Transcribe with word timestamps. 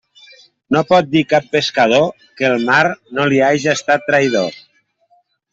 No 0.75 0.81
pot 0.91 1.11
dir 1.11 1.21
cap 1.33 1.51
pescador 1.51 2.07
que 2.41 2.49
el 2.55 2.65
mar 2.71 2.81
no 3.19 3.29
li 3.35 3.45
haja 3.51 3.79
estat 3.81 4.11
traïdor. 4.11 4.63